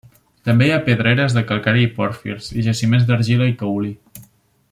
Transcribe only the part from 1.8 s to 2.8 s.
i pòrfirs, i